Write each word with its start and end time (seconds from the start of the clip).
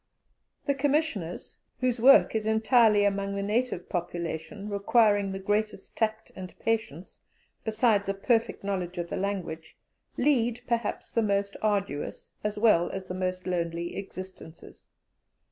The 0.65 0.73
Commissioners, 0.73 1.57
whose 1.79 1.99
work 1.99 2.33
is 2.33 2.47
entirely 2.47 3.05
among 3.05 3.35
the 3.35 3.43
native 3.43 3.87
population, 3.87 4.67
requiring 4.67 5.31
the 5.31 5.37
greatest 5.37 5.95
tact 5.95 6.31
and 6.35 6.57
patience, 6.57 7.21
besides 7.63 8.09
a 8.09 8.15
perfect 8.15 8.63
knowledge 8.63 8.97
of 8.97 9.11
the 9.11 9.15
language, 9.17 9.77
lead, 10.17 10.59
perhaps, 10.65 11.13
the 11.13 11.21
most 11.21 11.55
arduous, 11.61 12.31
as 12.43 12.57
well 12.57 12.89
as 12.89 13.05
the 13.05 13.13
most 13.13 13.45
lonely, 13.45 13.95
existences. 13.95 14.87